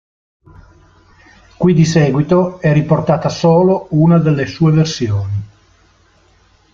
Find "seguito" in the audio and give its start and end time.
1.85-2.59